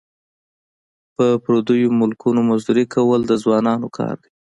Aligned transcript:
په 1.15 1.25
پردیو 1.43 1.97
ملکونو 1.99 2.39
مزدوري 2.49 2.85
کول 2.93 3.19
د 3.25 3.31
ځوانانو 3.43 3.87
کار 3.97 4.15
دی. 4.23 4.31